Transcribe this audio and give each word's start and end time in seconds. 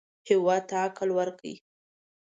هېواد 0.29 0.63
ته 0.69 0.75
عقل 0.85 1.09
ورکړئ 1.17 1.55